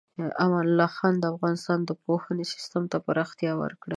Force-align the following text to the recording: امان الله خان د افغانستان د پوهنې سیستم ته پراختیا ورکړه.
امان 0.43 0.65
الله 0.69 0.89
خان 0.97 1.13
د 1.19 1.25
افغانستان 1.33 1.79
د 1.85 1.91
پوهنې 2.03 2.45
سیستم 2.53 2.83
ته 2.91 2.97
پراختیا 3.05 3.51
ورکړه. 3.61 3.89